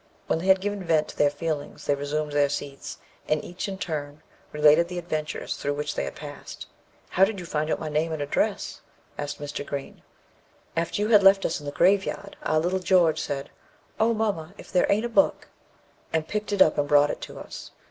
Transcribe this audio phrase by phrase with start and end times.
[0.25, 3.77] When they had given vent to their feelings, they resumed their seats, and each in
[3.77, 6.65] turn related the adventures through which they had passed.
[7.09, 8.81] "How did you find out my name and address?"
[9.19, 9.63] asked Mr.
[9.63, 10.01] Green.
[10.75, 13.51] "After you had left us in the grave yard, our little George said,
[13.99, 15.49] 'O, mamma, if there aint a book!'
[16.11, 17.69] and picked it up and brought it to us.